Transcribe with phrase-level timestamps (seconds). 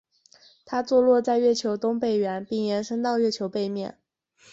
[0.65, 3.99] 它坐落在月球东北缘并延伸到月球背面。